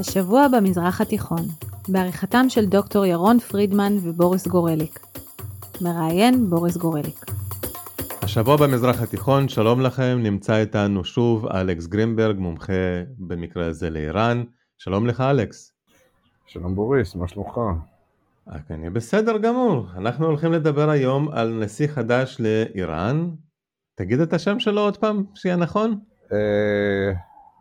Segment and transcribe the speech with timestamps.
[0.00, 1.42] השבוע במזרח התיכון,
[1.88, 5.00] בעריכתם של דוקטור ירון פרידמן ובוריס גורליק.
[5.80, 7.24] מראיין בוריס גורליק.
[8.22, 12.72] השבוע במזרח התיכון, שלום לכם, נמצא איתנו שוב אלכס גרינברג, מומחה
[13.18, 14.44] במקרה הזה לאיראן.
[14.78, 15.72] שלום לך אלכס.
[16.46, 17.58] שלום בוריס, מה שלומך?
[18.70, 19.86] אני בסדר גמור.
[19.96, 23.30] אנחנו הולכים לדבר היום על נשיא חדש לאיראן.
[23.94, 25.98] תגיד את השם שלו עוד פעם, שיהיה נכון.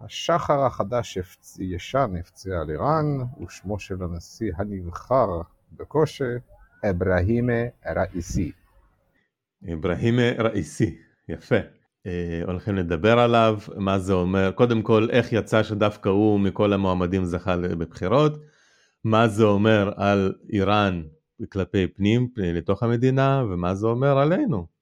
[0.02, 1.18] השחר החדש
[1.60, 3.06] ישן הפציע על איראן,
[3.46, 6.24] ושמו של הנשיא הנבחר בקושי,
[6.90, 7.62] אברהימה
[7.96, 8.52] ראיסי.
[9.74, 10.98] אברהימה ראיסי,
[11.30, 11.56] יפה.
[12.06, 17.26] אה, הולכים לדבר עליו, מה זה אומר, קודם כל איך יצא שדווקא הוא מכל המועמדים
[17.26, 18.34] זכה בבחירות,
[19.04, 21.04] מה זה אומר על איראן
[21.50, 24.77] כלפי פנים, לתוך המדינה, ומה זה אומר עלינו.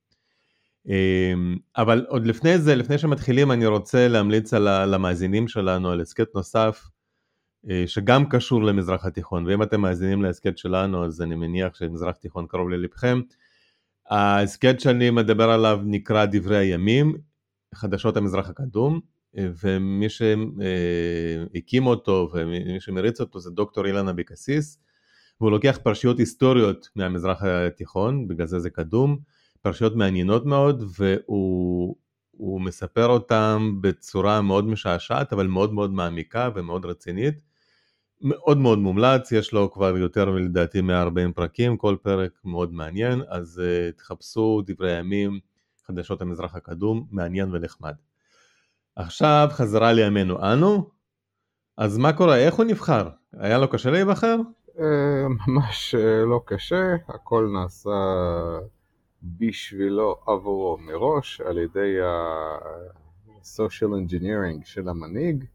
[0.88, 6.35] אמ, אבל עוד לפני זה, לפני שמתחילים, אני רוצה להמליץ על המאזינים שלנו על הסכת
[6.35, 6.88] נוסף,
[7.70, 12.47] אה, שגם קשור למזרח התיכון, ואם אתם מאזינים להסכת שלנו, אז אני מניח שמזרח תיכון
[12.47, 13.22] קרוב ללבכם.
[14.09, 17.16] ההסכת שאני מדבר עליו נקרא דברי הימים,
[17.75, 19.00] חדשות המזרח הקדום,
[19.33, 24.80] ומי שהקים אותו ומי שמריץ אותו זה דוקטור אילן אביקסיס,
[25.41, 29.17] והוא לוקח פרשיות היסטוריות מהמזרח התיכון, בגלל זה זה קדום,
[29.66, 37.33] פרשיות מעניינות מאוד, והוא מספר אותן בצורה מאוד משעשעת, אבל מאוד מאוד מעמיקה ומאוד רצינית.
[38.22, 43.61] מאוד מאוד מומלץ, יש לו כבר יותר לדעתי 140 פרקים, כל פרק מאוד מעניין, אז
[43.61, 45.39] uh, תחפשו דברי הימים,
[45.88, 47.94] חדשות המזרח הקדום, מעניין ונחמד.
[48.95, 50.89] עכשיו חזרה לימינו אנו,
[51.77, 53.09] אז מה קורה, איך הוא נבחר?
[53.33, 54.35] היה לו קשה להיבחר?
[54.79, 57.89] אה, ממש אה, לא קשה, הכל נעשה
[59.40, 65.45] בשבילו עבורו מראש על ידי ה-social engineering של המנהיג.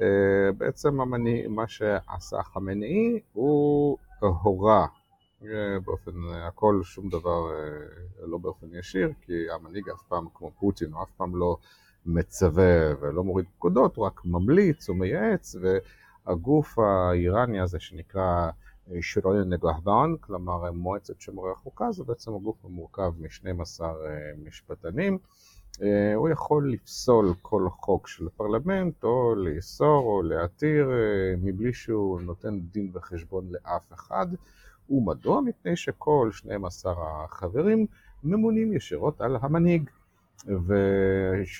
[0.00, 4.86] אה, בעצם המנהיג, מה שעשה חמינאי הוא הורה
[5.84, 7.42] באופן, הכל שום דבר
[8.22, 11.56] לא באופן ישיר, כי המנהיג אף פעם כמו פוטין הוא אף פעם לא
[12.06, 15.56] מצווה ולא מוריד פקודות, הוא רק ממליץ, הוא מייעץ,
[16.26, 18.50] והגוף האיראני הזה שנקרא
[19.00, 23.88] שירוין נגהבן, כלומר מועצת שומרי החוקה, זה בעצם הגוף המורכב מ-12 אה,
[24.44, 25.18] משפטנים.
[25.82, 32.20] אה, הוא יכול לפסול כל חוק של הפרלמנט, או לאסור או להתיר, אה, מבלי שהוא
[32.20, 34.26] נותן דין וחשבון לאף אחד.
[34.90, 35.40] ומדוע?
[35.40, 37.86] מפני שכל 12 החברים
[38.24, 39.90] ממונים ישירות על המנהיג.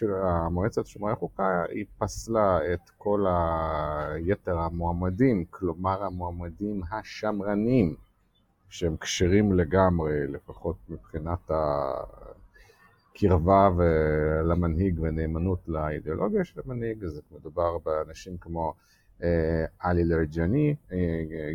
[0.00, 7.94] והמועצת שומרי החוקה היא פסלה את כל היתר המועמדים, כלומר המועמדים השמרנים,
[8.68, 11.50] שהם כשרים לגמרי, לפחות מבחינת
[13.14, 13.68] הקרבה
[14.44, 18.74] למנהיג ונאמנות לאידיאולוגיה של המנהיג, אז מדובר באנשים כמו
[19.22, 21.52] אה, עלי לרג'ני, אה, אה,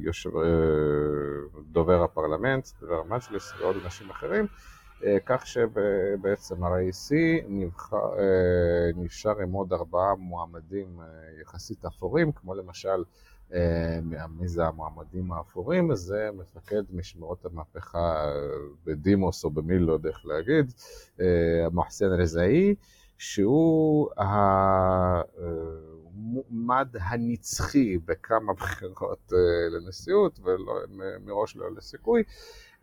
[1.72, 4.79] דובר הפרלמנט, דובר המג'לס ועוד אנשים אחרים, אה,
[5.26, 7.12] כך שבעצם ה-RAC
[8.96, 11.06] נשאר עם עוד ארבעה מועמדים אה,
[11.42, 13.04] יחסית אפורים, כמו למשל,
[13.54, 14.00] אה,
[14.40, 15.96] מי זה המועמדים האפורים?
[15.96, 18.32] זה מפקד משמרות המהפכה
[18.86, 20.74] בדימוס או במי לא יודע איך להגיד,
[21.72, 22.76] מוחסן רזאי,
[23.18, 24.10] שהוא
[26.18, 29.34] המועמד הנצחי בכמה בחירות
[29.72, 32.24] לנשיאות ומראש לא לסיכוי.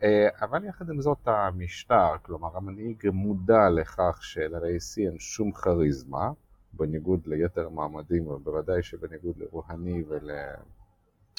[0.03, 6.31] אה, אבל יחד עם זאת המשטר, כלומר המנהיג מודע לכך שלרייסי אין שום כריזמה,
[6.73, 10.31] בניגוד ליתר המעמדים, ובוודאי שבניגוד לרוהני ול...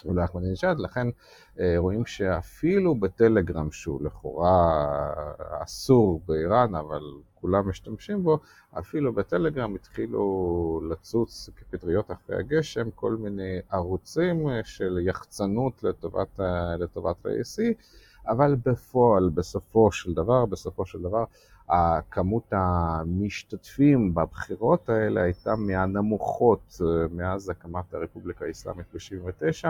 [0.06, 1.08] ולאחמדינג'אד, לכן
[1.60, 4.84] אה, רואים שאפילו בטלגרם שהוא לכאורה
[5.64, 7.02] אסור באיראן, אבל
[7.36, 8.40] כולם משתמשים בו,
[8.80, 16.40] אפילו בטלגרם התחילו לצוץ כפטריות אחרי הגשם כל מיני ערוצים של יחצנות לטובת,
[16.80, 17.74] לטובת ה-AC,
[18.30, 21.24] אבל בפועל, בסופו של דבר, בסופו של דבר,
[22.12, 29.66] כמות המשתתפים בבחירות האלה הייתה מהנמוכות אה, מאז הקמת הרפובליקה האסלאמית ב-79,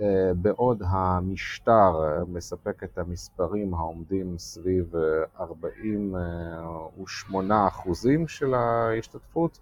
[0.00, 4.94] אה, בעוד המשטר מספק את המספרים העומדים סביב
[5.40, 9.58] 48 אה, אחוזים של ההשתתפות.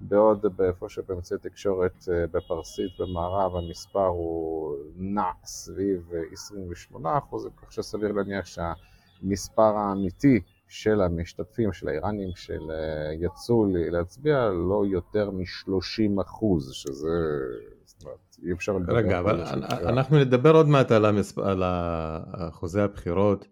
[0.00, 8.12] בעוד באיפה שבאמצעי תקשורת אה, בפרסית במערב המספר הוא נע סביב 28 אחוז, כך שסביר
[8.12, 17.08] להניח שהמספר האמיתי של המשתתפים, של האיראנים שיצאו להצביע, לא יותר מ-30 אחוז, שזה...
[18.46, 18.94] אי אפשר לדבר.
[18.94, 19.42] רגע, אבל
[19.86, 21.38] אנחנו נדבר עוד מעט על, המספ...
[21.38, 21.62] על
[22.32, 23.46] אחוזי הבחירות,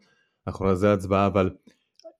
[0.45, 1.51] אחוזי ההצבעה, אבל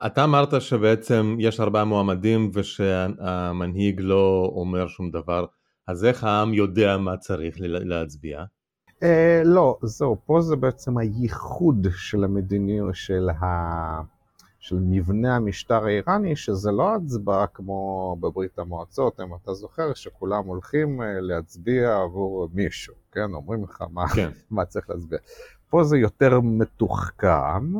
[0.07, 5.47] אתה אמרת שבעצם יש ארבעה מועמדים ושהמנהיג לא אומר שום דבר.
[5.87, 8.45] אז איך העם יודע מה צריך להצביע?
[8.89, 9.05] Uh,
[9.45, 13.45] לא, זהו, פה זה בעצם הייחוד של המדיניות, של, ה...
[14.59, 21.03] של מבנה המשטר האיראני, שזה לא הצבעה כמו בברית המועצות, אם אתה זוכר, שכולם הולכים
[21.03, 23.35] אה, להצביע עבור מישהו, כן?
[23.35, 24.31] אומרים לך מה, כן.
[24.51, 25.19] מה צריך להצביע.
[25.71, 27.73] פה זה יותר מתוחכם.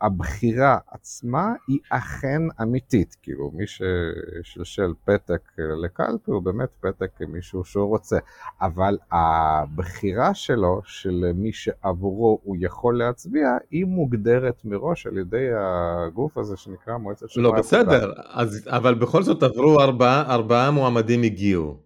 [0.00, 5.40] הבחירה עצמה היא אכן אמיתית, כאילו מי ששלשל פתק
[5.84, 8.18] לקלפי הוא באמת פתק כמישהו שהוא רוצה,
[8.60, 16.38] אבל הבחירה שלו, של מי שעבורו הוא יכול להצביע, היא מוגדרת מראש על ידי הגוף
[16.38, 17.42] הזה שנקרא מועצת שמע.
[17.42, 21.76] לא, בסדר, אז, אבל בכל זאת עברו ארבעה, ארבעה מועמדים הגיעו,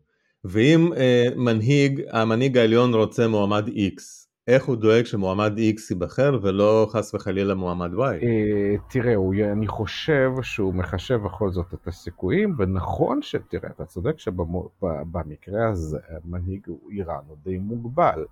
[0.45, 6.87] ואם אה, מנהיג, המנהיג העליון רוצה מועמד X, איך הוא דואג שמועמד X ייבחר ולא
[6.91, 7.99] חס וחלילה מועמד Y?
[7.99, 9.15] אה, תראה,
[9.53, 16.67] אני חושב שהוא מחשב בכל זאת את הסיכויים, ונכון שתראה, אתה צודק שבמקרה הזה מנהיג
[16.91, 18.25] איראן הוא די מוגבל.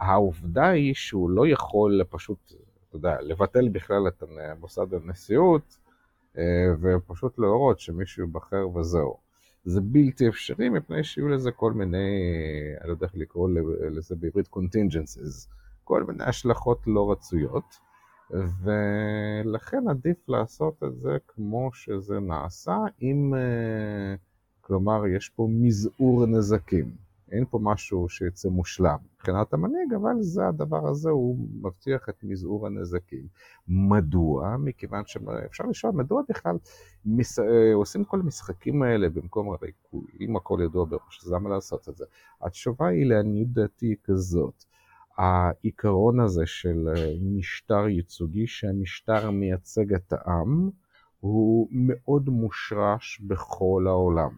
[0.00, 2.52] העובדה היא שהוא לא יכול פשוט,
[2.88, 4.22] אתה יודע, לבטל בכלל את
[4.60, 5.78] מוסד הנשיאות,
[6.38, 6.42] אה,
[6.80, 9.16] ופשוט להורות שמישהו ייבחר וזהו.
[9.64, 12.08] זה בלתי אפשרי מפני שיהיו לזה כל מיני,
[12.80, 13.48] אני לא יודע איך לקרוא
[13.90, 15.54] לזה בעברית contingencies.
[15.84, 17.78] כל מיני השלכות לא רצויות,
[18.30, 24.14] ולכן עדיף לעשות את זה כמו שזה נעשה, אם, אה,
[24.60, 27.04] כלומר, יש פה מזעור נזקים.
[27.32, 32.66] אין פה משהו שיצא מושלם מבחינת המנהיג, אבל זה הדבר הזה, הוא מבטיח את מזעור
[32.66, 33.26] הנזקים.
[33.68, 34.56] מדוע?
[34.56, 36.56] מכיוון שאפשר לשאול, מדוע בכלל
[37.06, 37.38] מס...
[37.38, 39.70] אה, עושים כל המשחקים האלה במקום, הרי
[40.20, 42.04] אם הכל ידוע בראש, אז למה לעשות את זה?
[42.42, 44.64] התשובה היא לעניות דעתי כזאת.
[45.16, 50.70] העיקרון הזה של אה, משטר ייצוגי, שהמשטר מייצג את העם,
[51.20, 54.30] הוא מאוד מושרש בכל העולם.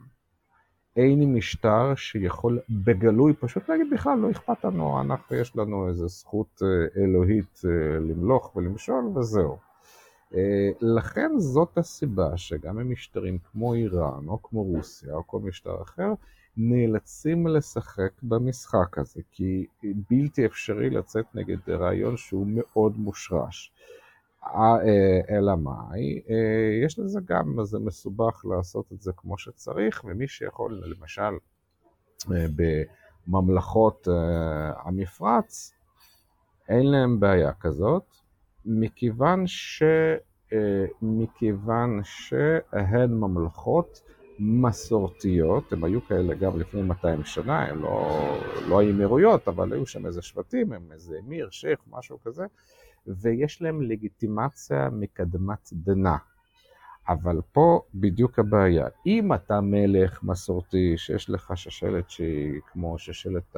[0.97, 6.63] אין משטר שיכול בגלוי פשוט להגיד בכלל לא אכפת לנו, אנחנו יש לנו איזו זכות
[6.63, 9.66] אה, אלוהית אה, למלוך ולמשול וזהו.
[10.81, 16.13] לכן זאת הסיבה שגם במשטרים כמו איראן או כמו רוסיה או כל משטר אחר,
[16.57, 19.67] נאלצים לשחק במשחק הזה, כי
[20.11, 23.73] בלתי אפשרי לצאת נגד רעיון שהוא מאוד מושרש.
[24.55, 30.29] אה, אלא מאי, אה, יש לזה גם, זה מסובך לעשות את זה כמו שצריך, ומי
[30.29, 31.33] שיכול, למשל,
[32.33, 32.47] אה,
[33.29, 34.09] בממלכות
[34.85, 35.73] המפרץ,
[36.69, 38.05] אין להם בעיה כזאת,
[38.67, 39.83] מכיוון, ש,
[41.03, 44.03] מכיוון שהן ממלכות
[44.39, 48.21] מסורתיות, הם היו כאלה גם לפני 200 שנה, הם לא,
[48.69, 52.45] לא האמירויות, אבל היו שם איזה שבטים, הם איזה אמיר, שייח, משהו כזה,
[53.07, 56.17] ויש להם לגיטימציה מקדמת דנא.
[57.09, 58.87] אבל פה בדיוק הבעיה.
[59.07, 63.57] אם אתה מלך מסורתי, שיש לך שושלת שהיא כמו שושלת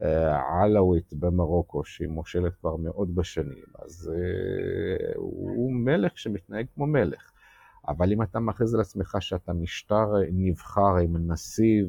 [0.00, 7.30] העלאווית במרוקו, שהיא מושלת כבר מאות בשנים, אז uh, הוא מלך שמתנהג כמו מלך.
[7.88, 11.82] אבל אם אתה מכריז על עצמך שאתה משטר נבחר עם נשיא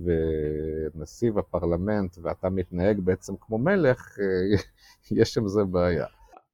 [0.96, 4.18] ונשיא בפרלמנט ואתה מתנהג בעצם כמו מלך,
[5.12, 6.06] יש עם זה בעיה.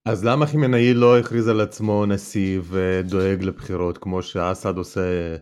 [0.05, 5.35] אז למה חימנאי לא הכריז על עצמו נשיא ודואג לבחירות כמו שאסד עושה?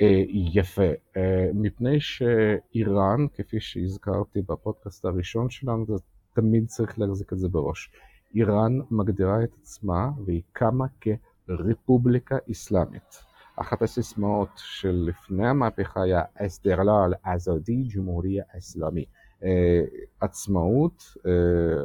[0.00, 5.94] אה, יפה, אה, מפני שאיראן, כפי שהזכרתי בפודקאסט הראשון שלנו, זה
[6.32, 7.90] תמיד צריך להחזיק את זה בראש.
[8.34, 11.08] איראן מגדירה את עצמה והיא קמה כ...
[11.48, 13.24] רפובליקה אסלאמית.
[13.56, 19.04] אחת הסיסמאות של לפני המהפכה היה אסתרלל עזדי ג'מהוריה אסלאמי.
[19.44, 19.84] אה,
[20.20, 21.82] עצמאות, אה,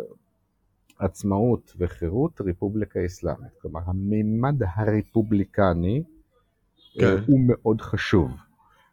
[1.00, 3.52] עצמאות וחירות רפובליקה אסלאמית.
[3.62, 6.04] כלומר הממד הרפובליקני
[6.94, 7.16] כן.
[7.28, 8.32] הוא מאוד חשוב.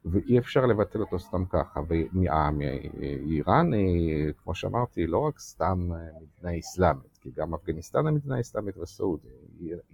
[0.05, 1.81] ואי אפשר לבטל אותו סתם ככה.
[1.89, 8.77] ואיראן היא, כמו שאמרתי, לא רק סתם מדינה אסלאמית, כי גם אפגניסטן היא מדינה אסלאמית
[8.79, 9.31] וסעודיה.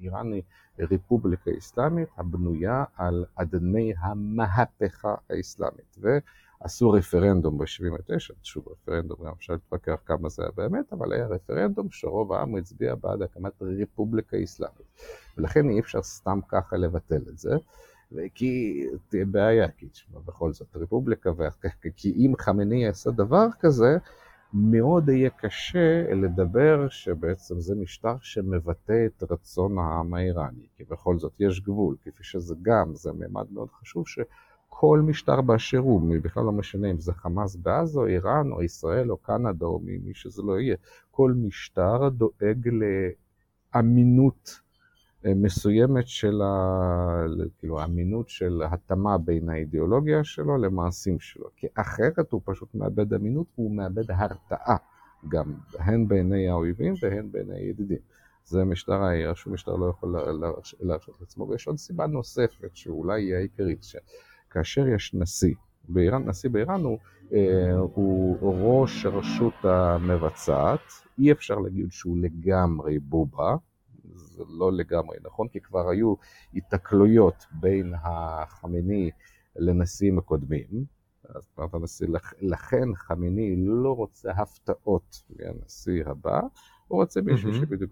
[0.00, 0.42] איראן היא
[0.78, 5.96] רפובליקה אסלאמית הבנויה על אדני המהפכה האסלאמית.
[5.98, 11.90] ועשו רפרנדום ב-79, שוב רפרנדום, גם אפשר להתווכח כמה זה היה באמת, אבל היה רפרנדום
[11.90, 14.86] שרוב העם הצביע בעד הקמת רפובליקה אסלאמית.
[15.38, 17.56] ולכן אי אפשר סתם ככה לבטל את זה.
[18.14, 21.30] וכי תהיה בעיה, כי תשמע, בכל זאת רפובליקה,
[21.96, 23.96] כי אם חמני יעשה דבר כזה,
[24.54, 31.32] מאוד יהיה קשה לדבר שבעצם זה משטר שמבטא את רצון העם האיראני, כי בכל זאת
[31.40, 36.52] יש גבול, כפי שזה גם, זה מימד מאוד חשוב שכל משטר באשר הוא, בכלל לא
[36.52, 40.60] משנה אם זה חמאס בעזה או איראן או ישראל או קנדה או מי שזה לא
[40.60, 40.76] יהיה,
[41.10, 42.68] כל משטר דואג
[43.74, 44.61] לאמינות
[45.24, 47.24] מסוימת של ה...
[47.58, 53.46] כאילו האמינות של התאמה בין האידיאולוגיה שלו למעשים שלו, כי אחרת הוא פשוט מאבד אמינות
[53.58, 54.76] והוא מאבד הרתעה,
[55.28, 57.98] גם הן בעיני האויבים והן בעיני הידידים.
[58.44, 60.16] זה משטר העיר, שום משטר לא יכול
[60.80, 65.54] להרשות לעצמו, ויש עוד סיבה נוספת שאולי היא העיקרית, שכאשר יש נשיא
[65.88, 66.98] באיראן, נשיא באיראן הוא,
[67.32, 70.80] אה, הוא ראש הרשות המבצעת,
[71.18, 73.56] אי אפשר להגיד שהוא לגמרי בובה,
[74.32, 76.14] זה לא לגמרי נכון, כי כבר היו
[76.54, 79.10] התקלויות בין החמיני
[79.56, 80.84] לנשיאים הקודמים,
[81.28, 82.06] אז אמרת הנשיא,
[82.40, 86.40] לכן חמיני לא רוצה הפתעות מהנשיא הבא,
[86.88, 87.54] הוא רוצה מישהו mm-hmm.
[87.54, 87.90] שבדיוק...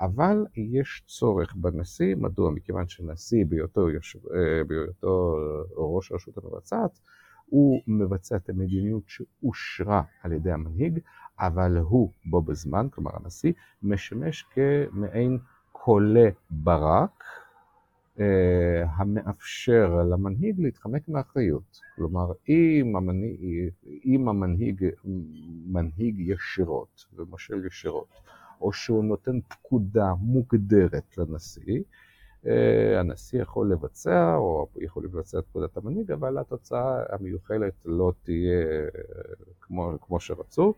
[0.00, 2.50] אבל יש צורך בנשיא, מדוע?
[2.50, 5.36] מכיוון שנשיא בהיותו, יושב, אה, בהיותו
[5.76, 6.98] ראש הרשות המבצעת,
[7.46, 10.98] הוא מבצע את המדיניות שאושרה על ידי המנהיג,
[11.38, 15.38] אבל הוא בו בזמן, כלומר הנשיא, משמש כמעין
[15.72, 17.24] קולה ברק,
[18.20, 21.80] אה, המאפשר למנהיג להתחמק מאחריות.
[21.96, 23.70] כלומר, אם המנהיג,
[24.04, 24.88] אם המנהיג
[25.66, 28.08] מנהיג ישירות ומושל ישירות,
[28.60, 31.82] או שהוא נותן פקודה מוגדרת לנשיא,
[32.46, 38.66] אה, הנשיא יכול לבצע, או יכול לבצע את פקודת המנהיג, אבל התוצאה המיוחלת לא תהיה
[38.66, 39.00] אה,
[39.60, 40.74] כמו, כמו שרצו,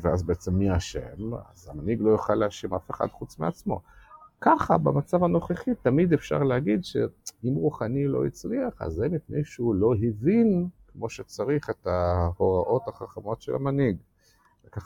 [0.00, 1.34] ואז בעצם מי אשם?
[1.52, 3.80] אז המנהיג לא יוכל להאשים אף אחד חוץ מעצמו.
[4.40, 9.94] ככה במצב הנוכחי תמיד אפשר להגיד שאם רוחני לא הצליח, אז זה מפני שהוא לא
[9.94, 13.96] הבין כמו שצריך את ההוראות החכמות של המנהיג.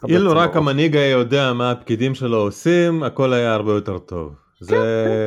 [0.04, 4.34] אילו רק המנהיג היה יודע מה הפקידים שלו עושים, הכל היה הרבה יותר טוב.
[4.58, 4.74] כן, זה,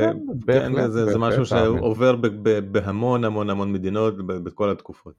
[0.04, 2.16] כן, כן, כן, בהחלט, זה, זה משהו שעובר
[2.72, 5.14] בהמון המון המון מדינות בכל התקופות.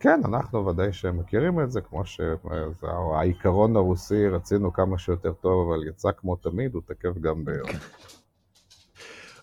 [0.00, 6.08] כן, אנחנו ודאי שמכירים את זה, כמו שהעיקרון הרוסי, רצינו כמה שיותר טוב, אבל יצא
[6.16, 7.68] כמו תמיד, הוא תקף גם ביום.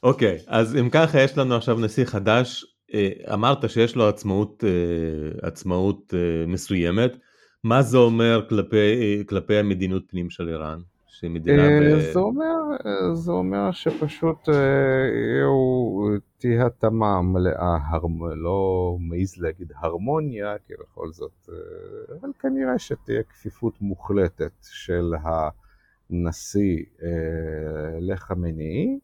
[0.04, 4.64] אוקיי, okay, אז אם ככה יש לנו עכשיו נשיא חדש, אה, אמרת שיש לו עצמאות,
[4.64, 7.12] אה, עצמאות אה, מסוימת,
[7.64, 10.80] מה זה אומר כלפי, כלפי המדיניות פנים של איראן?
[11.20, 12.00] שמדינה ב...
[12.14, 12.56] זה אומר,
[13.14, 14.50] זה אומר שפשוט
[16.38, 17.78] תהיה התאמה מלאה,
[18.36, 21.50] לא מעז להגיד הרמוניה, כי בכל זאת,
[22.22, 25.14] אבל כנראה שתהיה כפיפות מוחלטת של
[26.10, 26.84] הנשיא
[28.00, 29.00] לחמינאי,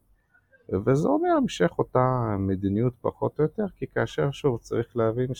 [0.86, 5.34] וזה אומר המשך אותה מדיניות פחות או יותר, כי כאשר שוב צריך להבין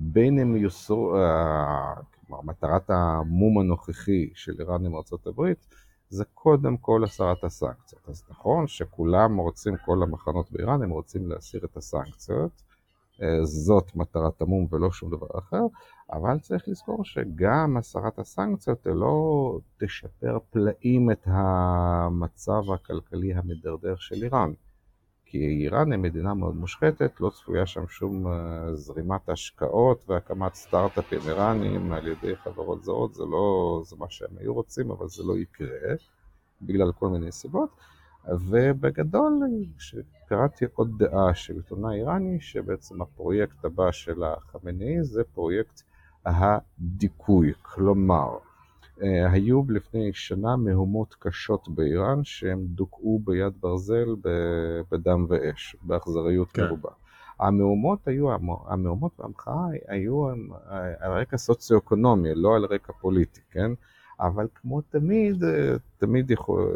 [0.00, 1.94] שבין אם יוסרו, אה,
[2.26, 5.52] כלומר מטרת המום הנוכחי של איראן עם ארה"ב
[6.08, 8.08] זה קודם כל הסרת הסנקציות.
[8.08, 12.62] אז נכון שכולם רוצים, כל המחנות באיראן הם רוצים להסיר את הסנקציות,
[13.22, 15.62] אה, זאת מטרת המום ולא שום דבר אחר,
[16.12, 24.52] אבל צריך לזכור שגם הסרת הסנקציות לא תשפר פלאים את המצב הכלכלי המדרדר של איראן.
[25.30, 31.18] כי איראן היא מדינה מאוד מושחתת, לא צפויה שם שום אה, זרימת השקעות והקמת סטארט-אפים
[31.28, 35.38] איראניים על ידי חברות זרות, זה לא, זה מה שהם היו רוצים, אבל זה לא
[35.38, 35.94] יקרה,
[36.62, 37.70] בגלל כל מיני סיבות.
[38.28, 39.40] ובגדול,
[40.28, 45.82] קראתי עוד דעה של עיתונאי איראני, שבעצם הפרויקט הבא של החמינאי זה פרויקט
[46.26, 48.38] הדיכוי, כלומר,
[49.30, 54.14] היו לפני שנה מהומות קשות באיראן שהם דוכאו ביד ברזל
[54.90, 56.64] בדם ואש, באכזריות כן.
[56.64, 56.90] מרובה.
[57.40, 58.28] המהומות היו,
[58.66, 60.28] המהומות והמחאה היו
[61.00, 63.70] על רקע סוציו-אקונומי, לא על רקע פוליטי, כן?
[64.20, 66.72] אבל כמו תמיד, אה, תמיד יכול,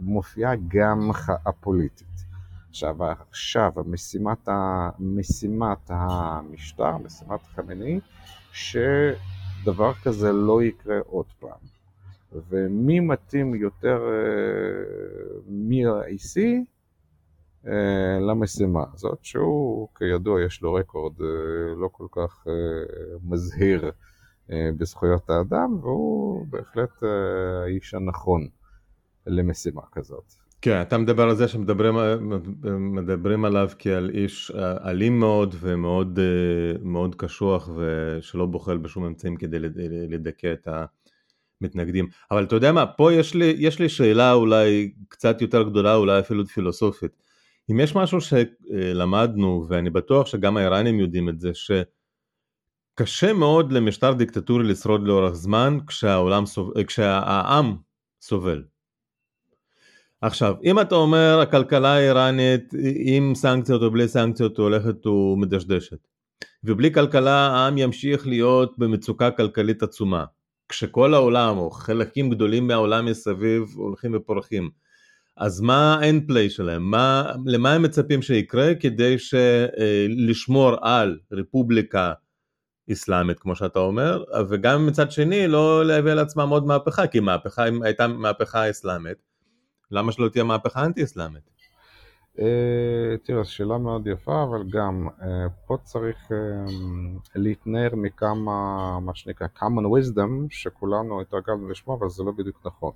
[0.00, 2.08] מופיעה גם מחאה פוליטית.
[2.70, 2.96] עכשיו,
[3.30, 8.00] עכשיו משימת, ה, משימת המשטר, משימת חמינאי,
[9.68, 11.58] שדבר כזה לא יקרה עוד פעם.
[12.32, 16.40] ומי מתאים יותר אה, מ-IC
[17.66, 21.12] אה, למשימה הזאת, שהוא כידוע יש לו רקורד
[21.76, 22.46] לא כל כך
[23.24, 23.90] מזהיר
[24.48, 28.48] בזכויות האדם, והוא בהחלט האיש הנכון
[29.26, 30.34] למשימה כזאת.
[30.62, 37.14] כן, אתה מדבר על זה שמדברים עליו כעל איש אה, אלים מאוד ומאוד אה, מאוד
[37.14, 39.58] קשוח ושלא בוחל בשום אמצעים כדי
[40.08, 40.68] לדכא את
[41.60, 42.08] המתנגדים.
[42.30, 46.20] אבל אתה יודע מה, פה יש לי, יש לי שאלה אולי קצת יותר גדולה, אולי
[46.20, 47.22] אפילו פילוסופית.
[47.70, 51.50] אם יש משהו שלמדנו, ואני בטוח שגם האיראנים יודעים את זה,
[52.94, 56.44] שקשה מאוד למשטר דיקטטורי לשרוד לאורך זמן כשהעולם,
[56.86, 57.76] כשהעם
[58.20, 58.62] סובל.
[60.20, 66.08] עכשיו, אם אתה אומר הכלכלה האיראנית עם סנקציות או בלי סנקציות הולכת ומדשדשת,
[66.64, 70.24] ובלי כלכלה העם ימשיך להיות במצוקה כלכלית עצומה,
[70.68, 74.70] כשכל העולם או חלקים גדולים מהעולם מסביב הולכים ופורחים,
[75.36, 76.90] אז מה האנד פליי שלהם?
[76.90, 82.12] מה, למה הם מצפים שיקרה כדי אה, לשמור על רפובליקה
[82.92, 88.06] אסלאמית כמו שאתה אומר, וגם מצד שני לא להביא לעצמם עוד מהפכה, כי מהפכה הייתה
[88.06, 89.27] מהפכה אסלאמית,
[89.90, 91.50] למה שלא תהיה מהפכה אנטי אסלאמית?
[92.38, 96.36] אה, תראה, שאלה מאוד יפה, אבל גם אה, פה צריך אה,
[97.34, 102.92] להתנער מכמה, מה שנקרא common wisdom, שכולנו התרגלנו לשמוע, אבל זה לא בדיוק נכון.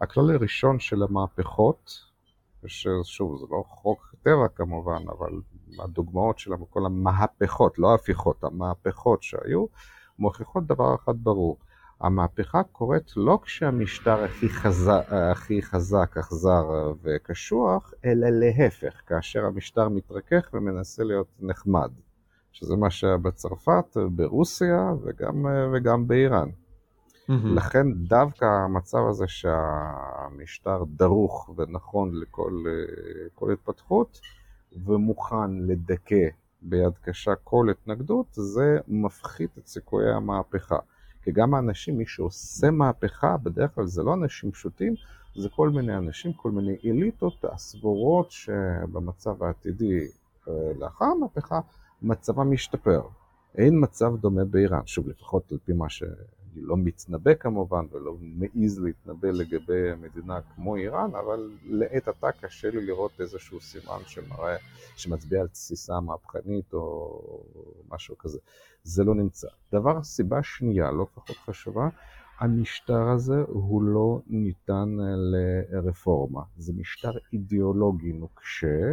[0.00, 2.14] הכלל הראשון של המהפכות,
[2.66, 5.30] ששוב, זה לא חוק טבע כמובן, אבל
[5.78, 9.66] הדוגמאות שלנו, כל המהפכות, לא ההפיכות, המהפכות שהיו,
[10.18, 11.58] מוכיחות דבר אחד ברור.
[12.00, 20.50] המהפכה קורית לא כשהמשטר הכי חזק, הכי חזק, אכזר וקשוח, אלא להפך, כאשר המשטר מתרכך
[20.52, 21.90] ומנסה להיות נחמד,
[22.52, 26.48] שזה מה שהיה בצרפת, ברוסיה וגם, וגם באיראן.
[26.48, 27.32] Mm-hmm.
[27.54, 34.20] לכן דווקא המצב הזה שהמשטר דרוך ונכון לכל התפתחות
[34.86, 36.28] ומוכן לדכא
[36.62, 40.78] ביד קשה כל התנגדות, זה מפחית את סיכויי המהפכה.
[41.24, 44.94] כי גם האנשים, מי שעושה מהפכה, בדרך כלל זה לא אנשים פשוטים,
[45.36, 50.06] זה כל מיני אנשים, כל מיני אליטות הסבורות שבמצב העתידי
[50.48, 51.60] אה, לאחר המהפכה,
[52.02, 53.02] מצבם משתפר.
[53.54, 56.02] אין מצב דומה באיראן, שוב, לפחות על פי מה ש...
[56.54, 62.70] אני לא מתנבא כמובן ולא מעז להתנבא לגבי מדינה כמו איראן, אבל לעת עתה קשה
[62.70, 64.56] לי לראות איזשהו סימן שמראה,
[64.96, 67.20] שמצביע על תסיסה מהפכנית או
[67.88, 68.38] משהו כזה.
[68.82, 69.48] זה לא נמצא.
[69.72, 71.88] דבר, סיבה שנייה, לא פחות חשובה,
[72.38, 74.96] המשטר הזה הוא לא ניתן
[75.32, 76.42] לרפורמה.
[76.56, 78.92] זה משטר אידיאולוגי נוקשה,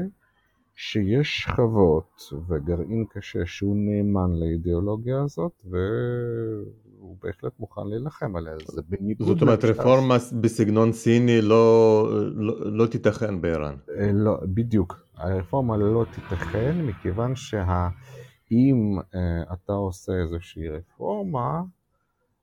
[0.83, 8.53] שיש שכבות וגרעין קשה שהוא נאמן לאידיאולוגיה הזאת, והוא בהחלט מוכן להילחם עליה.
[8.67, 9.27] זה בניגוד...
[9.27, 13.75] זאת אומרת, רפורמה בסגנון סיני לא, לא, לא תיתכן באיראן.
[13.97, 14.95] אה, לא, בדיוק.
[15.17, 21.61] הרפורמה לא תיתכן, מכיוון שאם אה, אתה עושה איזושהי רפורמה,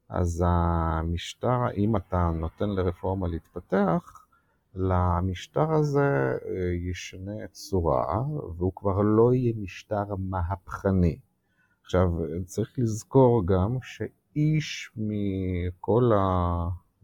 [0.08, 4.17] אז המשטר, אם אתה נותן לרפורמה להתפתח,
[4.78, 8.22] למשטר הזה אה, ישנה צורה,
[8.56, 11.18] והוא כבר לא יהיה משטר מהפכני.
[11.82, 12.08] עכשיו,
[12.44, 16.10] צריך לזכור גם שאיש מכל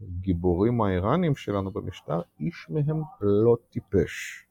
[0.01, 4.45] הגיבורים האיראנים שלנו במשטר, איש מהם לא טיפש.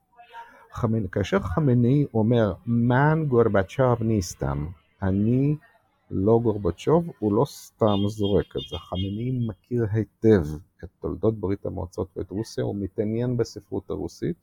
[0.72, 1.06] חמנ...
[1.06, 4.66] כאשר חמינאי אומר, מן גורבצ'וב ניסתם,
[5.02, 5.56] אני
[6.10, 8.78] לא גורבצ'וב, הוא לא סתם זורק את זה.
[8.78, 10.44] חמינאי מכיר היטב
[10.84, 14.36] את תולדות ברית המועצות ואת רוסיה, הוא מתעניין בספרות הרוסית,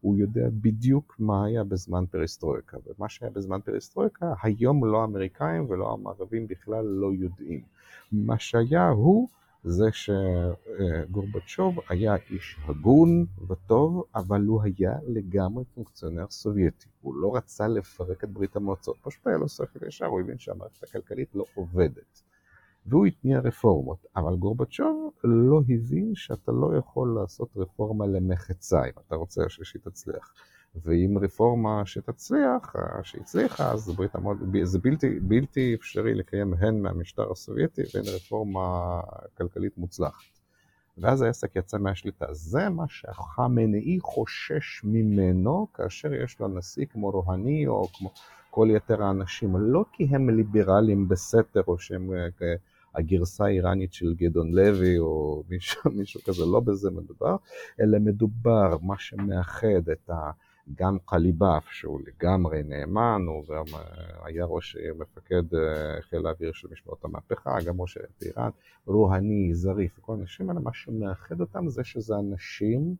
[0.00, 5.92] הוא יודע בדיוק מה היה בזמן פריסטרויקה, ומה שהיה בזמן פריסטרויקה, היום לא האמריקאים ולא
[5.92, 7.60] המערבים בכלל לא יודעים.
[8.12, 9.28] מה שהיה הוא
[9.64, 16.86] זה שגורבצ'וב היה איש הגון וטוב, אבל הוא היה לגמרי פונקציונר סובייטי.
[17.02, 20.82] הוא לא רצה לפרק את ברית המועצות, פשוט היה לו שכל ישר, הוא הבין שהמערכת
[20.82, 22.22] הכלכלית לא עובדת.
[22.86, 29.16] והוא התניע רפורמות, אבל גורבצ'וב לא הבין שאתה לא יכול לעשות רפורמה למחצה אם אתה
[29.16, 30.34] רוצה שהיא תצליח.
[30.82, 37.82] ואם רפורמה שתצליח, שהצליחה, אז ברית המועד, זה בלתי, בלתי אפשרי לקיים הן מהמשטר הסובייטי
[37.94, 39.00] והן רפורמה
[39.36, 40.34] כלכלית מוצלחת.
[40.98, 42.26] ואז העסק יצא מהשליטה.
[42.32, 48.10] זה מה שהחמנאי חושש ממנו כאשר יש לו נשיא כמו רוהני או כמו
[48.50, 52.54] כל יתר האנשים, לא כי הם ליברלים בסתר או שהם אה,
[52.94, 57.36] הגרסה האיראנית של גדעון לוי או מישהו, מישהו כזה, לא בזה מדובר,
[57.80, 60.30] אלא מדובר, מה שמאחד את ה...
[60.74, 66.68] גם קליבאף, שהוא לגמרי נאמן, הוא גם אה, היה ראש מפקד אה, חיל האוויר של
[66.72, 68.50] משמעות המהפכה, גם ראש עיריית איראן,
[68.86, 72.96] רוהני, זריף, כל האנשים האלה, מה שמאחד אותם זה שזה אנשים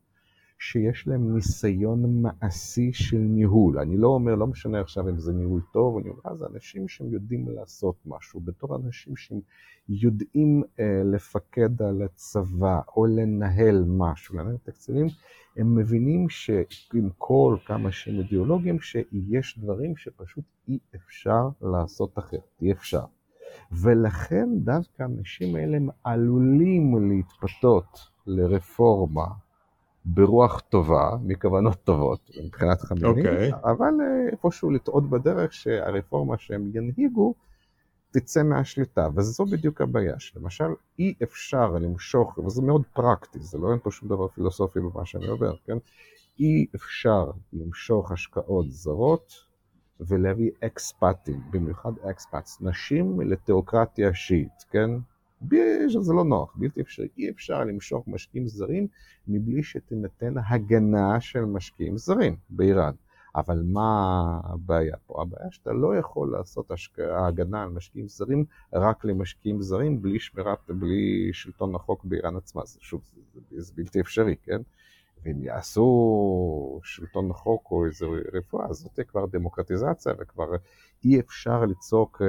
[0.70, 3.79] שיש להם ניסיון מעשי של ניהול.
[3.79, 7.12] אני לא אומר, לא משנה עכשיו אם זה ניהול טוב או ניהול זה אנשים שהם
[7.12, 8.40] יודעים לעשות משהו.
[8.40, 9.40] בתור אנשים שהם
[9.88, 15.07] יודעים אה, לפקד על הצבא או לנהל משהו, לנהל תקציבים,
[15.57, 22.72] הם מבינים שעם כל כמה שהם אידיאולוגיים, שיש דברים שפשוט אי אפשר לעשות אחרת, אי
[22.72, 23.05] אפשר.
[23.72, 29.43] ולכן דווקא האנשים האלה עלולים להתפתות לרפורמה
[30.05, 33.19] ברוח טובה, מכוונות טובות, מבחינת חמינים, okay.
[33.19, 33.51] אוקיי.
[33.64, 37.35] אבל אה, איפשהו לטעות בדרך שהרפורמה שהם ינהיגו
[38.11, 40.64] תצא מהשליטה, וזו בדיוק הבעיה, שלמשל
[40.99, 45.27] אי אפשר למשוך, וזה מאוד פרקטי, זה לא אין פה שום דבר פילוסופי במה שאני
[45.27, 45.77] עובר, כן?
[46.38, 49.33] אי אפשר למשוך השקעות זרות
[50.01, 54.90] ולהביא אקספטים, במיוחד אקספטס, נשים לתיאוקרטיה שיעית, כן?
[55.88, 57.09] שזה לא נוח, בלתי אפשרי.
[57.18, 58.87] אי אפשר למשוך משקיעים זרים
[59.29, 62.92] מבלי שתינתן הגנה של משקיעים זרים באיראן.
[63.37, 65.23] אבל מה הבעיה פה?
[65.23, 70.59] הבעיה שאתה לא יכול לעשות השקעה, הגנה על משקיעים זרים רק למשקיעים זרים בלי שמירת,
[70.68, 72.62] בלי שלטון החוק באיראן עצמה.
[72.64, 73.03] זה שוב,
[73.35, 74.61] זה, זה בלתי אפשרי, כן?
[75.24, 80.48] ואם יעשו שלטון החוק או איזה רפואה, אז זאת תהיה כבר דמוקרטיזציה וכבר
[81.04, 82.22] אי אפשר לצעוק,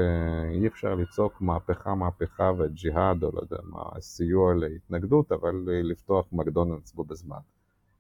[0.52, 6.94] אי אפשר לצעוק מהפכה מהפכה וג'יהאד או לא יודע מה, סיוע להתנגדות, אבל לפתוח מקדונלדס
[6.94, 7.38] בו בזמן.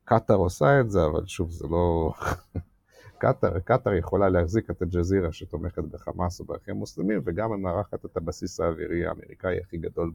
[0.03, 2.13] קטאר עושה את זה, אבל שוב, זה לא...
[3.17, 8.59] קטאר, קטאר יכולה להחזיק את אל-ג'זירה שתומכת בחמאס או באחים מוסלמים וגם מארחת את הבסיס
[8.59, 10.11] האווירי האמריקאי הכי גדול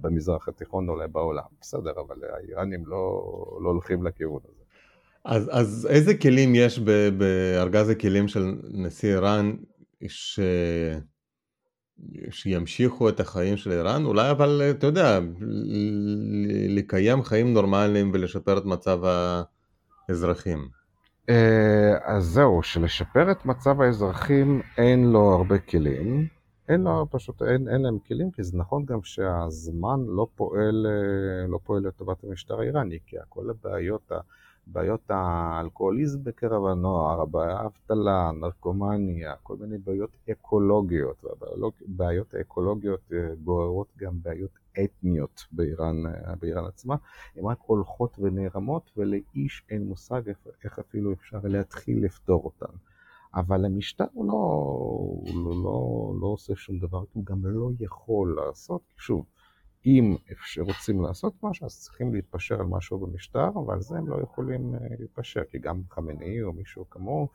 [0.00, 1.42] במזרח התיכון אולי בעולם.
[1.60, 3.22] בסדר, אבל האיראנים לא,
[3.62, 4.62] לא הולכים לכיוון הזה.
[5.24, 6.78] אז, אז איזה כלים יש
[7.18, 9.52] בארגז הכלים של נשיא איראן
[10.08, 10.40] ש...
[12.30, 14.04] שימשיכו את החיים של איראן?
[14.04, 15.20] אולי אבל, אתה יודע,
[16.68, 19.00] לקיים חיים נורמליים ולשפר את מצב
[20.08, 20.79] האזרחים.
[21.30, 26.26] אה, אז זהו, שלשפר את מצב האזרחים אין לו הרבה כלים.
[26.68, 31.46] אין לו, פשוט אין, אין להם כלים, כי זה נכון גם שהזמן לא פועל, אה,
[31.48, 34.12] לא פועל לטובת המשטר האיראני, כי כל הבעיות,
[34.66, 43.88] בעיות האלכוהוליזם בקרב הנוער, הבעיה האבטלה, נרקומניה, כל מיני בעיות אקולוגיות, והבעיות האקולוגיות אה, גוררות
[43.98, 44.50] גם בעיות
[44.84, 45.96] אתניות באיראן,
[46.40, 46.96] באיראן עצמה,
[47.36, 50.22] הן רק הולכות ונערמות ולאיש אין מושג
[50.64, 52.76] איך אפילו אפשר להתחיל לפתור אותן.
[53.34, 58.36] אבל המשטר הוא לא, הוא לא, לא, לא עושה שום דבר, הוא גם לא יכול
[58.36, 59.24] לעשות, שוב,
[59.86, 60.16] אם
[60.58, 64.80] רוצים לעשות משהו, אז צריכים להתפשר על משהו במשטר, אבל זה הם לא יכולים אה,
[64.98, 67.28] להתפשר, כי גם חמינאי או מישהו כמוהו,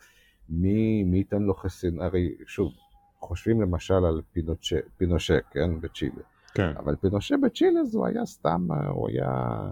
[0.49, 2.73] מי, מי ייתן לו חסין, הרי שוב,
[3.19, 6.21] חושבים למשל על פינושה, פינושה כן, בצ'ילה.
[6.55, 6.73] כן.
[6.77, 9.71] אבל פינושה בצ'ילה זה היה סתם, הוא היה,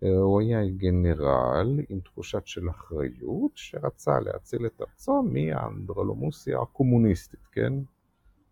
[0.00, 7.72] הוא היה גנרל עם תחושת של אחריות, שרצה להציל את ארצו מהאנדרלומוסיה הקומוניסטית, כן?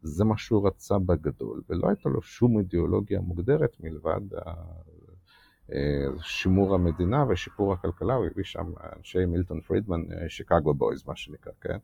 [0.02, 4.20] זה מה שהוא רצה בגדול, ולא הייתה לו שום אידיאולוגיה מוגדרת מלבד
[6.20, 11.78] שימור המדינה ושיפור הכלכלה, הוא הביא שם אנשי מילטון פרידמן, שיקגו בויז מה שנקרא, כן?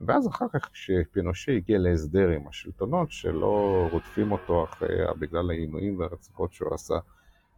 [0.00, 6.52] ואז אחר כך כשפינושה הגיע להסדר עם השלטונות שלא רודפים אותו אחרי, בגלל העינויים והרציחות
[6.52, 6.94] שהוא עשה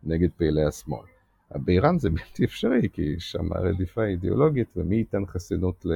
[0.02, 1.06] נגד פעילי השמאל.
[1.50, 5.86] באיראן זה בלתי אפשרי כי שם הרדיפה אידיאולוגית ומי ייתן חסינות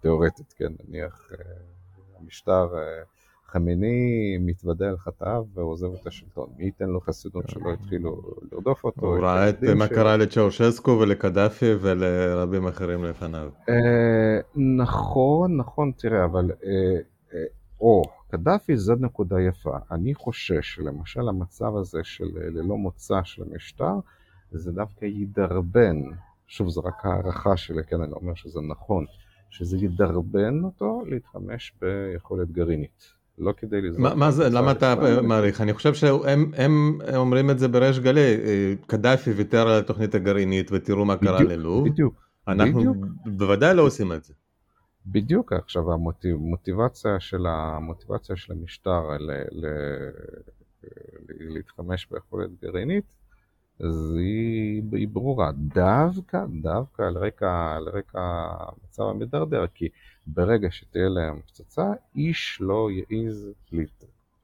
[0.00, 1.44] תיאורטית, כן, נניח אה,
[2.18, 3.02] המשטר אה,
[3.48, 6.48] חמיני מתוודה על חטאיו ועוזב את השלטון.
[6.56, 9.06] מי ייתן לו חסינות שלא יתחילו לרדוף אותו?
[9.06, 13.50] הוא ראה את מה קרה לצ'אושסקו ולקדאפי ולרבים אחרים לפניו.
[13.68, 14.40] אה,
[14.76, 16.50] נכון, נכון, תראה, אבל...
[16.64, 16.98] אה,
[17.80, 19.76] או, קדאפי זו נקודה יפה.
[19.90, 23.94] אני חושש למשל המצב הזה של ללא מוצא של המשטר,
[24.50, 25.96] זה דווקא ידרבן,
[26.46, 29.04] שוב זו רק הערכה שלי, כן, אני לא אומר שזה נכון,
[29.50, 33.17] שזה ידרבן אותו להתחמש ביכולת גרעינית.
[33.38, 34.14] לא כדי לזרוק.
[34.14, 35.60] מה זה, למה אתה מעריך?
[35.60, 38.36] אני חושב שהם אומרים את זה בריש גלי,
[38.86, 41.88] קדאפי ויתר על התוכנית הגרעינית ותראו מה קרה ללוב.
[41.88, 42.14] בדיוק.
[42.48, 42.94] אנחנו
[43.26, 44.34] בוודאי לא עושים את זה.
[45.06, 49.02] בדיוק, עכשיו המוטיבציה של, המוטיבציה של המשטר
[51.28, 53.04] להתחמש ביכולת גרעינית,
[53.80, 58.20] אז היא, היא ברורה, דווקא, דווקא על רקע, על רקע
[58.58, 59.88] המצב המדרדר, כי
[60.26, 63.50] ברגע שתהיה להם פצצה, איש לא יעז,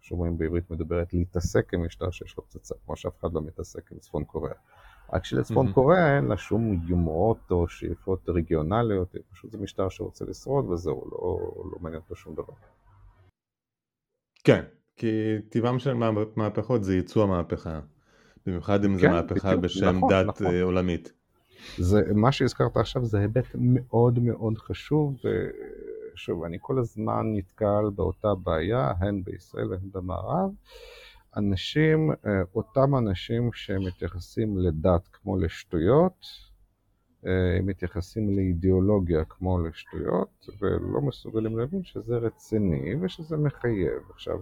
[0.00, 3.98] שאומרים בעברית מדברת, להתעסק עם משטר שיש לו פצצה, כמו שאף אחד לא מתעסק עם
[3.98, 4.54] צפון קוריאה.
[5.12, 5.72] רק שלצפון mm-hmm.
[5.72, 11.38] קוריאה אין לה שום יומרות או שאיפות רגionליות, פשוט זה משטר שרוצה לשרוד וזהו, לא,
[11.72, 12.54] לא מעניין אותו שום דבר.
[14.44, 14.64] כן,
[14.96, 15.06] כי
[15.48, 15.94] טבעם של
[16.36, 17.80] מהפכות זה ייצוא המהפכה,
[18.46, 20.60] במיוחד אם כן, זה מהפכה בדיוק, בשם נכון, דת נכון.
[20.62, 21.12] עולמית.
[21.78, 25.16] זה, מה שהזכרת עכשיו זה היבט מאוד מאוד חשוב,
[26.14, 30.50] ושוב, אני כל הזמן נתקל באותה בעיה, הן בישראל והן במערב.
[31.36, 36.26] אנשים, אה, אותם אנשים שמתייחסים לדת כמו לשטויות,
[37.26, 44.02] אה, הם מתייחסים לאידיאולוגיה כמו לשטויות, ולא מסוגלים להבין שזה רציני ושזה מחייב.
[44.10, 44.38] עכשיו,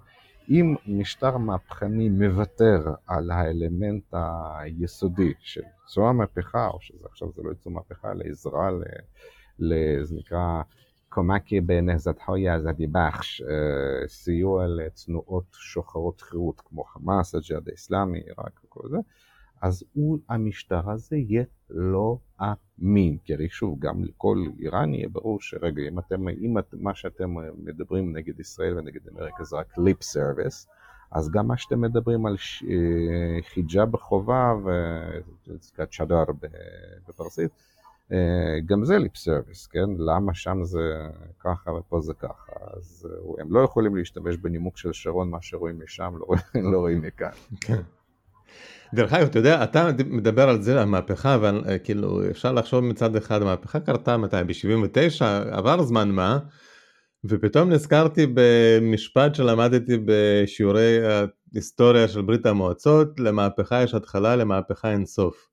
[0.48, 4.14] אם משטר מהפכני מוותר על האלמנט
[4.59, 8.70] היסודי של ייצוא המהפכה, או שזה עכשיו זה לא ייצוא מהפכה, אלא עזרה,
[10.02, 10.62] זה נקרא
[11.09, 13.42] קומקי בנהזתחוי הזדי בחש,
[14.07, 18.96] סיוע לתנועות שוחרות חירות כמו חמאס, הג'יהאד האסלאמי, עיראק וכל זה,
[19.62, 23.18] אז הוא, המשטר הזה יהיה לא אמין.
[23.25, 27.35] כי הרי שוב, גם לכל איראני יהיה ברור שרגע, אם אתם, אם את, מה שאתם
[27.64, 30.66] מדברים נגד ישראל ונגד אמריקה זה רק lip service,
[31.12, 32.37] אז גם מה שאתם מדברים על
[33.55, 34.53] חיג'אב בחובה
[35.79, 36.25] וצ'אדר
[37.09, 37.51] בפרסית,
[38.66, 39.90] גם זה lip service, כן?
[39.98, 42.53] למה שם זה ככה ופה זה ככה?
[42.77, 47.03] אז הם לא יכולים להשתמש בנימוק של שרון, מה שרואים משם לא רואים, לא רואים
[47.03, 47.31] מכאן.
[47.61, 47.83] כן.
[48.94, 53.80] דרך אגב, אתה יודע, אתה מדבר על זה, המהפכה, וכאילו אפשר לחשוב מצד אחד, המהפכה
[53.80, 54.36] קרתה מתי?
[54.46, 56.38] ב-79, עבר זמן מה,
[57.24, 60.98] ופתאום נזכרתי במשפט שלמדתי בשיעורי
[61.54, 65.48] ההיסטוריה של ברית המועצות, למהפכה יש התחלה, למהפכה אין סוף.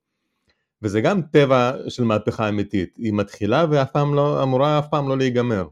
[0.82, 5.18] וזה גם טבע של מהפכה אמיתית, היא מתחילה ואף פעם לא, אמורה אף פעם לא
[5.18, 5.68] להיגמר.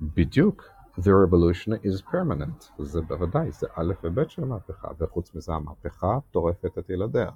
[0.00, 0.79] בדיוק.
[1.02, 6.78] The revolution is permanent, זה בוודאי, זה א' וב' של המהפכה, וחוץ מזה המהפכה טורפת
[6.78, 7.30] את ילדיה,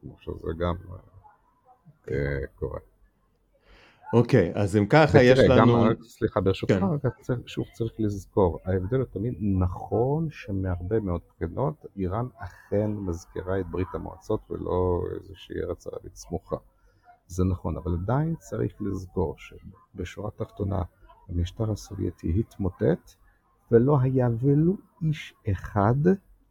[0.00, 0.74] כמו שזה גם
[2.06, 2.10] uh,
[2.54, 2.80] קורה.
[4.12, 5.84] אוקיי, אז אם ככה יש לנו...
[5.84, 6.84] גם, סליחה, ברשותך,
[7.26, 7.34] כן.
[7.46, 13.88] שוב צריך לזכור, ההבדל הוא תמיד נכון שמהרבה מאוד בחינות איראן אכן מזכירה את ברית
[13.94, 16.56] המועצות ולא איזושהי ארץ ערבית סמוכה.
[17.26, 20.82] זה נכון, אבל עדיין צריך לזכור שבשורה התחתונה
[21.28, 23.10] המשטר הסובייטי התמוטט
[23.70, 25.94] ולא היה ולו איש אחד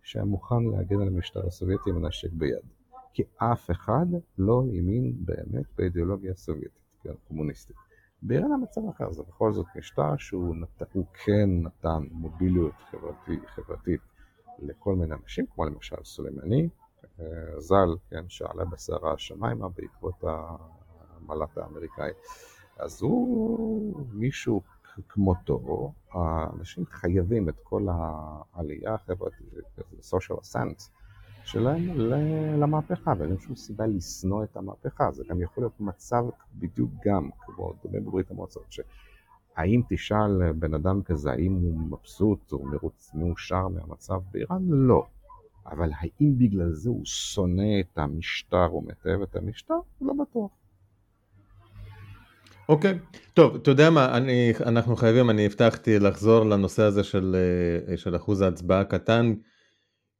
[0.03, 2.65] שהיה מוכן להגן על המשטר הסובייטי עם הנשק ביד.
[3.13, 4.05] כי אף אחד
[4.37, 6.87] לא האמין באמת באידיאולוגיה הסובייטית.
[7.03, 7.75] כן, קומוניסטית.
[8.21, 10.83] באיראן המצב אחר, זה בכל זאת משטר שהוא נת...
[11.25, 14.01] כן נתן מוביליות חברתי, חברתית
[14.59, 16.69] לכל מיני אנשים, כמו למשל סולימני,
[17.19, 22.11] אה, ז"ל, כן, שעלה בסערה השמיימה בעקבות המל"ט האמריקאי.
[22.79, 24.61] אז הוא מישהו
[25.09, 29.47] כמותו, האנשים חייבים את כל העלייה החברתית,
[30.01, 30.89] social ascent,
[31.43, 31.99] שלהם
[32.59, 35.11] למהפכה, ואין להם שום סיבה לשנוא את המהפכה.
[35.11, 41.03] זה גם יכול להיות מצב בדיוק גם, כמו דומה בברית המועצות, שהאם תשאל בן אדם
[41.03, 44.63] כזה, האם הוא מבסוט או מרוץ, מאושר מהמצב באיראן?
[44.69, 45.05] לא.
[45.65, 49.79] אבל האם בגלל זה הוא שונא את המשטר או מתעב את המשטר?
[50.01, 50.51] לא בטוח.
[52.69, 53.17] אוקיי, okay.
[53.33, 57.35] טוב, אתה יודע מה, אני, אנחנו חייבים, אני הבטחתי לחזור לנושא הזה של,
[57.89, 59.33] אה, של אחוז ההצבעה הקטן.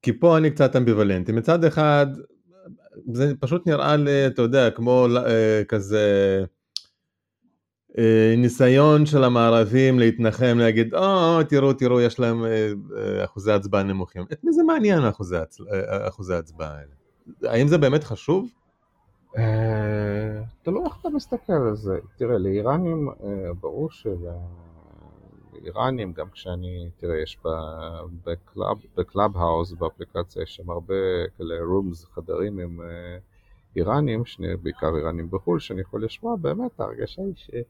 [0.02, 1.32] כי פה אני קצת אמביוולנטי.
[1.32, 2.08] מצד אחד,
[3.14, 6.44] זה פשוט נראה לי, אתה יודע, כמו אה, כזה
[7.98, 12.72] אה, ניסיון של המערבים להתנחם, להגיד, או, תראו, תראו, יש להם אה,
[13.26, 14.24] אחוזי הצבעה נמוכים.
[14.32, 15.36] את מי זה מעניין אחוזי,
[16.08, 16.94] אחוזי הצבעה האלה?
[17.44, 18.50] האם זה באמת חשוב?
[20.62, 22.00] תלוי איך אתה מסתכל על זה.
[22.18, 23.10] תראה, לאיראנים
[23.60, 24.16] ברור של...
[25.66, 27.40] איראנים, גם כשאני, תראה, יש
[28.98, 30.96] ב Clubhouse, באפליקציה, יש שם הרבה
[31.38, 33.18] כאלה rooms, חדרים עם אה,
[33.76, 37.64] איראנים, שני, בעיקר איראנים בחו"ל, שאני יכול לשמוע, באמת ההרגשה היא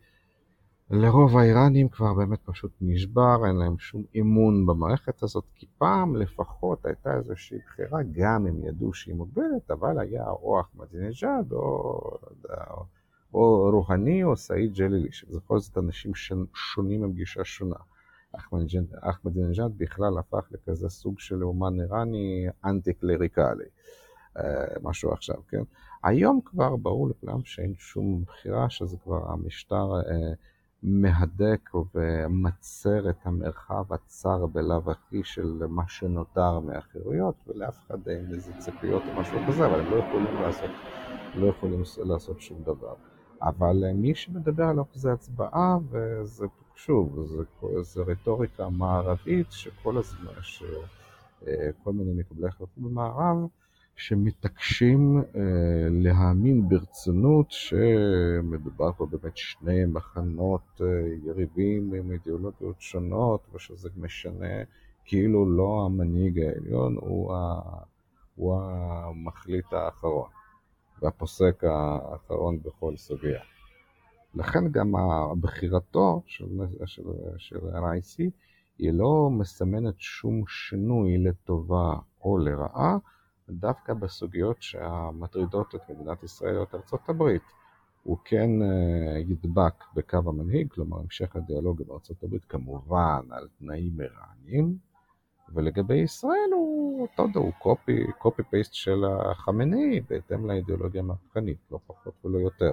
[0.90, 6.86] שלרוב האיראנים כבר באמת פשוט נשבר, אין להם שום אמון במערכת הזאת, כי פעם לפחות
[6.86, 12.00] הייתה איזושהי בחירה, גם הם ידעו שהיא מוגבלת, אבל היה או אחמדינג'אד או...
[13.34, 16.12] או או רוהני או סעיד ג'לילי, שזה בכל זאת אנשים
[16.54, 17.76] שונים עם גישה שונה.
[19.02, 23.66] אחמדינג'אד בכלל הפך לכזה סוג של אומן איראני אנטי קלריקלי,
[24.38, 24.44] אה,
[24.84, 25.64] משהו עכשיו, כן?
[26.04, 30.34] היום כבר ברור לכולם שאין שום בחירה, שזה כבר המשטר אה,
[30.84, 38.54] מהדק ומצר את המרחב הצר בלאו הכי של מה שנותר מהחירויות, ולאף אחד אין איזה
[38.58, 40.72] ציפיות או משהו כזה, אבל הם לא יכולים לעשות,
[41.36, 42.94] לא יכולים לעשות שום דבר.
[43.42, 47.44] אבל אה, מי שמדבר על אחוזי הצבעה, וזה שוב, זה,
[47.82, 51.48] זה רטוריקה מערבית שכל הזמן, שכל
[51.88, 53.38] אה, מיני מקבלי החלטות במערב,
[53.98, 55.42] שמתעקשים אה,
[55.92, 60.88] להאמין ברצינות שמדובר פה באמת שני מחנות אה,
[61.26, 64.64] יריבים עם אידיאולוגיות שונות ושזה משנה
[65.06, 67.62] כאילו לא המנהיג העליון הוא, ה,
[68.36, 70.30] הוא המחליט האחרון.
[71.02, 73.40] והפוסק האחרון בכל סוגיה.
[74.36, 74.94] לכן גם
[75.42, 76.46] בחירתו של,
[76.86, 77.04] של,
[77.38, 78.30] של רייסי
[78.78, 82.98] היא לא מסמנת שום שינוי לטובה או לרעה,
[83.50, 87.42] דווקא בסוגיות שמטרידות את מדינת ישראל או את ארצות הברית.
[88.04, 94.02] הוא כן אה, ידבק בקו המנהיג, כלומר המשך הדיאלוג עם ארצות הברית כמובן על תנאים
[94.02, 94.78] איראניים,
[95.54, 101.80] ולגבי ישראל הוא, אתה יודע, הוא קופי, קופי פייסט של החמינאי בהתאם לאידיאולוגיה המהפכנית, לא
[101.88, 102.72] פחות ולא יותר.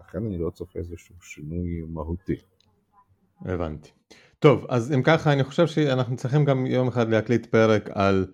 [0.00, 2.36] לכן אני לא צופה איזשהו שינוי מהותי.
[3.40, 3.90] הבנתי.
[4.38, 8.26] טוב, אז אם ככה אני חושב שאנחנו צריכים גם יום אחד להקליט פרק על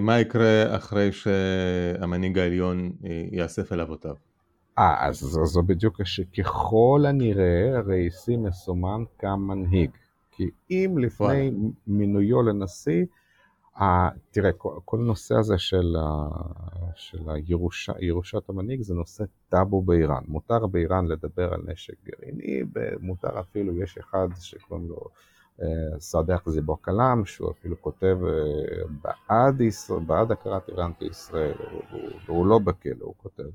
[0.00, 4.14] מה יקרה אחרי שהמנהיג העליון אה, יאסף אל אבותיו.
[4.78, 9.90] אה, אז זו, זו בדיוק שככל הנראה רייסי מסומן כמנהיג.
[10.30, 11.50] כי אם לפני וואלה.
[11.86, 13.04] מינויו לנשיא
[14.30, 16.28] תראה, כל, כל נושא הזה של, ה,
[16.94, 20.22] של הירושה, ירושת המנהיג זה נושא טאבו באיראן.
[20.28, 22.62] מותר באיראן לדבר על נשק גרעיני,
[23.00, 25.10] מותר אפילו, יש אחד שקוראים לו אה,
[25.98, 31.54] סאדח זיבו קלאם, שהוא אפילו כותב אה, בעד, ישראל, בעד הכרת איראן בישראל,
[32.26, 33.48] והוא לא בכלא, הוא כותב.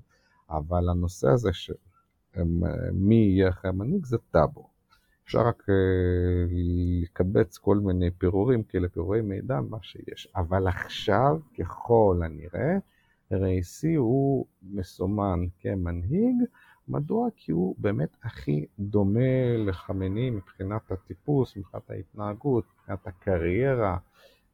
[0.49, 1.73] אבל הנושא הזה של
[2.93, 4.67] מי יהיה אחרי המנהיג זה טאבו.
[5.25, 5.75] אפשר רק אה,
[7.03, 10.27] לקבץ כל מיני פירורים, כאלה פירורי מידע, מה שיש.
[10.35, 12.77] אבל עכשיו, ככל הנראה,
[13.31, 16.35] רייסי הוא מסומן כמנהיג.
[16.91, 17.27] מדוע?
[17.35, 23.97] כי הוא באמת הכי דומה לחמני מבחינת הטיפוס, מבחינת ההתנהגות, מבחינת הקריירה.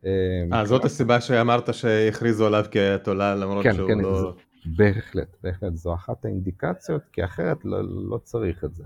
[0.05, 0.11] אה,
[0.53, 4.21] אה זאת הסיבה שאמרת שהכריזו עליו כאייתולה למרות כן, שהוא כן, לא...
[4.21, 4.27] זה,
[4.75, 8.83] בהחלט, בהחלט, זו אחת האינדיקציות, כי אחרת לא, לא צריך את זה,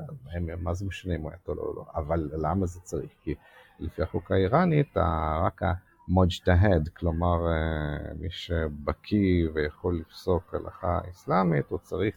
[0.62, 3.10] מה זה משנה אם הוא אייתולה או לא, אבל למה זה צריך?
[3.24, 3.36] כי
[3.80, 4.98] לפי החוקה האיראנית,
[5.46, 5.62] רק
[6.08, 12.16] המוג'תהד, כלומר אה, מי שבקיא ויכול לפסוק הלכה אסלאמית, הוא צריך...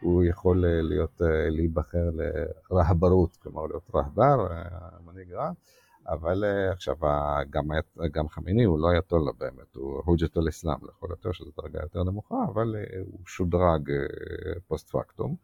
[0.00, 2.10] הוא יכול אה, להיות, אה, להיבחר
[2.70, 4.64] לרהברות, כלומר להיות רהבר, אה,
[5.04, 5.50] מנהיג רע,
[6.08, 6.96] אבל עכשיו
[7.50, 7.64] גם,
[8.12, 12.02] גם חמיני הוא לא אייתולה באמת, הוא הוג'ת אל אסלאם לכל יותר, שזו דרגה יותר
[12.02, 13.90] נמוכה, אבל הוא שודרג
[14.68, 15.36] פוסט פקטום,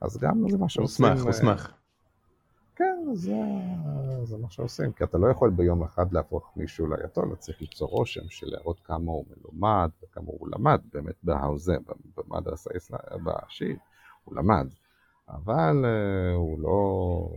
[0.00, 1.06] אז גם זה מה שעושים.
[1.06, 1.72] הוסמך, הוסמך.
[2.76, 3.36] כן, זה,
[4.24, 8.28] זה מה שעושים, כי אתה לא יכול ביום אחד להפוך מישהו לאייתולה, צריך ליצור רושם
[8.28, 11.76] של להראות כמה הוא מלומד וכמה הוא למד באמת בהאוזה,
[12.16, 12.70] במדרסה
[13.24, 13.76] בשיעי.
[14.28, 14.66] הוא למד,
[15.28, 17.28] אבל uh, הוא לא...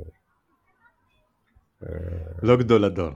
[1.84, 1.88] אה...
[2.44, 3.10] לא גדול הדור.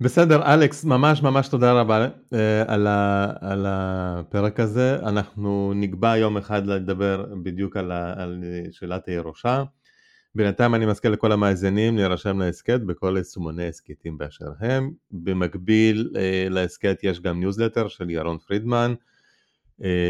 [0.00, 4.98] בסדר, אלכס, ממש ממש תודה רבה אה, על, ה, על הפרק הזה.
[5.02, 9.64] אנחנו נקבע יום אחד לדבר בדיוק על, ה, על שאלת הירושה.
[10.34, 14.90] בינתיים אני מזכיר לכל המאזינים להירשם להסכת בכל יישומוני הסכתים באשר הם.
[15.10, 16.10] במקביל
[16.50, 18.94] להסכת יש גם ניוזלטר של ירון פרידמן,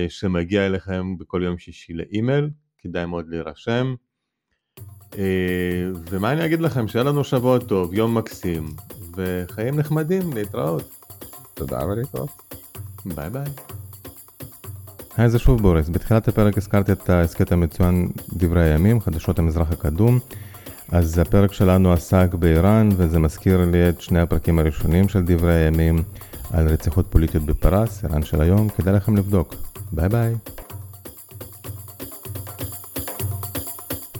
[0.08, 2.50] שמגיע אליכם בכל יום שישי לאימייל.
[2.86, 3.94] כדאי מאוד להירשם.
[5.18, 5.22] אה,
[6.10, 8.66] ומה אני אגיד לכם, שיהיה לנו שבוע טוב, יום מקסים,
[9.16, 11.06] וחיים נחמדים, להתראות.
[11.54, 12.30] תודה ולהתראות.
[13.04, 13.44] ביי ביי.
[15.16, 20.18] היי זה שוב בוריס, בתחילת הפרק הזכרתי את ההסכת המצוין דברי הימים, חדשות המזרח הקדום.
[20.92, 26.02] אז הפרק שלנו עסק באיראן, וזה מזכיר לי את שני הפרקים הראשונים של דברי הימים
[26.52, 29.54] על רציחות פוליטיות בפרס, איראן של היום, כדאי לכם לבדוק.
[29.92, 30.34] ביי ביי.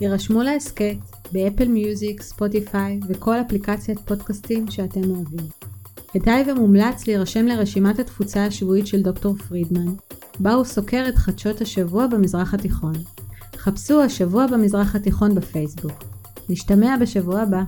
[0.01, 0.95] יירשמו להסכת
[1.31, 5.47] באפל מיוזיק, ספוטיפיי וכל אפליקציית פודקאסטים שאתם אוהבים.
[6.11, 9.93] כדאי ומומלץ להירשם לרשימת התפוצה השבועית של דוקטור פרידמן,
[10.39, 12.93] בה הוא סוקר את חדשות השבוע במזרח התיכון.
[13.57, 16.03] חפשו השבוע במזרח התיכון בפייסבוק.
[16.49, 17.63] נשתמע בשבוע הבא.